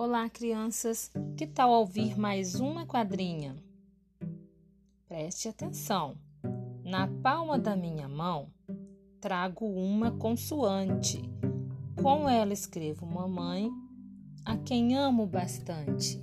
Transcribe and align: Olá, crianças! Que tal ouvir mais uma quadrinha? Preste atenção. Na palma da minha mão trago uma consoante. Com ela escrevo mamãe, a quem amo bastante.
Olá, 0.00 0.30
crianças! 0.30 1.10
Que 1.36 1.44
tal 1.44 1.72
ouvir 1.72 2.16
mais 2.16 2.54
uma 2.60 2.86
quadrinha? 2.86 3.56
Preste 5.08 5.48
atenção. 5.48 6.16
Na 6.84 7.08
palma 7.08 7.58
da 7.58 7.74
minha 7.74 8.08
mão 8.08 8.48
trago 9.20 9.66
uma 9.66 10.12
consoante. 10.12 11.20
Com 12.00 12.28
ela 12.28 12.52
escrevo 12.52 13.04
mamãe, 13.06 13.72
a 14.44 14.56
quem 14.56 14.96
amo 14.96 15.26
bastante. 15.26 16.22